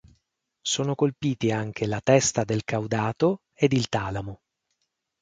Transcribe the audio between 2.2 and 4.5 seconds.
del caudato ed il talamo.